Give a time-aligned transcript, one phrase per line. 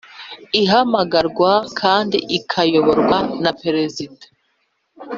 [0.61, 4.25] Ihamagarwa kandi ikayoborwa na perezida